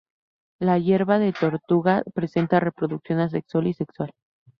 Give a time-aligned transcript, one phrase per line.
[0.59, 4.09] La Hierba tortuga presenta reproducción asexual y sexual.